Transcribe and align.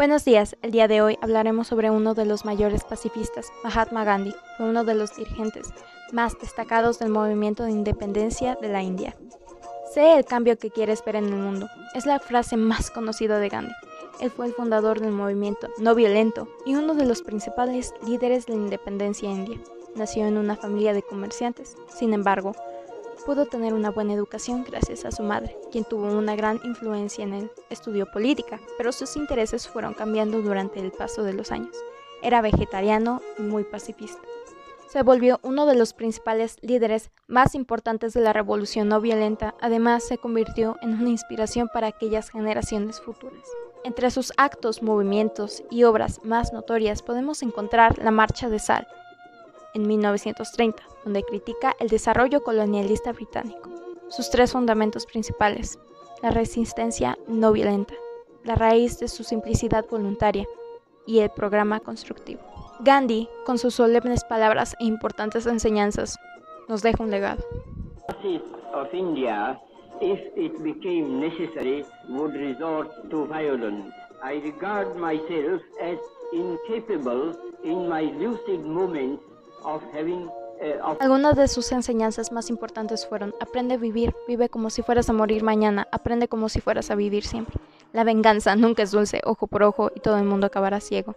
Buenos 0.00 0.24
días, 0.24 0.56
el 0.62 0.70
día 0.70 0.88
de 0.88 1.02
hoy 1.02 1.18
hablaremos 1.20 1.66
sobre 1.66 1.90
uno 1.90 2.14
de 2.14 2.24
los 2.24 2.46
mayores 2.46 2.84
pacifistas, 2.84 3.52
Mahatma 3.62 4.02
Gandhi, 4.02 4.34
fue 4.56 4.70
uno 4.70 4.82
de 4.82 4.94
los 4.94 5.14
dirigentes 5.14 5.74
más 6.10 6.38
destacados 6.40 6.98
del 6.98 7.10
movimiento 7.10 7.64
de 7.64 7.72
independencia 7.72 8.56
de 8.62 8.70
la 8.70 8.82
India. 8.82 9.14
Sé 9.92 10.16
el 10.16 10.24
cambio 10.24 10.56
que 10.56 10.70
quieres 10.70 11.04
ver 11.04 11.16
en 11.16 11.26
el 11.26 11.36
mundo, 11.36 11.68
es 11.94 12.06
la 12.06 12.18
frase 12.18 12.56
más 12.56 12.90
conocida 12.90 13.38
de 13.38 13.50
Gandhi. 13.50 13.74
Él 14.20 14.30
fue 14.30 14.46
el 14.46 14.54
fundador 14.54 15.00
del 15.00 15.12
movimiento 15.12 15.68
no 15.76 15.94
violento 15.94 16.48
y 16.64 16.76
uno 16.76 16.94
de 16.94 17.04
los 17.04 17.20
principales 17.20 17.92
líderes 18.06 18.46
de 18.46 18.54
la 18.54 18.60
independencia 18.60 19.28
india. 19.28 19.60
Nació 19.96 20.26
en 20.26 20.38
una 20.38 20.56
familia 20.56 20.94
de 20.94 21.02
comerciantes, 21.02 21.76
sin 21.94 22.14
embargo, 22.14 22.54
pudo 23.20 23.46
tener 23.46 23.74
una 23.74 23.90
buena 23.90 24.14
educación 24.14 24.64
gracias 24.64 25.04
a 25.04 25.10
su 25.10 25.22
madre, 25.22 25.56
quien 25.70 25.84
tuvo 25.84 26.06
una 26.06 26.36
gran 26.36 26.60
influencia 26.64 27.24
en 27.24 27.34
él. 27.34 27.50
Estudió 27.70 28.10
política, 28.10 28.60
pero 28.76 28.92
sus 28.92 29.16
intereses 29.16 29.68
fueron 29.68 29.94
cambiando 29.94 30.42
durante 30.42 30.80
el 30.80 30.92
paso 30.92 31.22
de 31.22 31.32
los 31.32 31.52
años. 31.52 31.76
Era 32.22 32.40
vegetariano 32.40 33.20
y 33.38 33.42
muy 33.42 33.64
pacifista. 33.64 34.20
Se 34.88 35.02
volvió 35.02 35.38
uno 35.42 35.66
de 35.66 35.76
los 35.76 35.92
principales 35.92 36.56
líderes 36.62 37.10
más 37.28 37.54
importantes 37.54 38.12
de 38.12 38.22
la 38.22 38.32
revolución 38.32 38.88
no 38.88 39.00
violenta, 39.00 39.54
además 39.60 40.02
se 40.02 40.18
convirtió 40.18 40.76
en 40.82 40.94
una 40.94 41.10
inspiración 41.10 41.68
para 41.72 41.86
aquellas 41.86 42.30
generaciones 42.30 43.00
futuras. 43.00 43.46
Entre 43.84 44.10
sus 44.10 44.32
actos, 44.36 44.82
movimientos 44.82 45.62
y 45.70 45.84
obras 45.84 46.24
más 46.24 46.52
notorias 46.52 47.02
podemos 47.02 47.42
encontrar 47.42 47.98
la 47.98 48.10
Marcha 48.10 48.48
de 48.48 48.58
Sal, 48.58 48.88
en 49.74 49.86
1930, 49.86 50.82
donde 51.04 51.22
critica 51.22 51.74
el 51.78 51.88
desarrollo 51.88 52.42
colonialista 52.42 53.12
británico. 53.12 53.70
Sus 54.08 54.30
tres 54.30 54.52
fundamentos 54.52 55.06
principales, 55.06 55.78
la 56.22 56.30
resistencia 56.30 57.16
no 57.28 57.52
violenta, 57.52 57.94
la 58.44 58.54
raíz 58.54 58.98
de 58.98 59.08
su 59.08 59.24
simplicidad 59.24 59.86
voluntaria 59.88 60.46
y 61.06 61.20
el 61.20 61.30
programa 61.30 61.80
constructivo. 61.80 62.40
Gandhi, 62.80 63.28
con 63.44 63.58
sus 63.58 63.74
solemnes 63.74 64.24
palabras 64.24 64.74
e 64.80 64.84
importantes 64.84 65.46
enseñanzas, 65.46 66.18
nos 66.68 66.82
deja 66.82 67.02
un 67.02 67.10
legado. 67.10 67.44
Of 68.72 68.94
if 70.00 70.20
it 70.36 70.62
became 70.62 71.20
necessary, 71.20 71.84
would 72.08 72.34
resort 72.34 73.10
to 73.10 73.26
violence. 73.26 73.92
I 74.22 74.34
regard 74.34 74.96
myself 74.96 75.60
as 75.82 75.98
incapable 76.32 77.36
in 77.64 77.88
my 77.88 78.02
lucid 78.02 78.64
moments 78.64 79.22
eh, 79.66 80.39
Algunas 81.00 81.36
de 81.36 81.48
sus 81.48 81.72
enseñanzas 81.72 82.32
más 82.32 82.50
importantes 82.50 83.06
fueron, 83.06 83.34
aprende 83.40 83.74
a 83.74 83.78
vivir, 83.78 84.14
vive 84.28 84.48
como 84.50 84.68
si 84.68 84.82
fueras 84.82 85.08
a 85.08 85.14
morir 85.14 85.42
mañana, 85.42 85.88
aprende 85.90 86.28
como 86.28 86.48
si 86.48 86.60
fueras 86.60 86.90
a 86.90 86.94
vivir 86.94 87.24
siempre. 87.24 87.58
La 87.92 88.04
venganza 88.04 88.54
nunca 88.56 88.82
es 88.82 88.90
dulce, 88.90 89.22
ojo 89.24 89.46
por 89.46 89.62
ojo, 89.62 89.90
y 89.94 90.00
todo 90.00 90.18
el 90.18 90.24
mundo 90.24 90.46
acabará 90.46 90.80
ciego. 90.80 91.14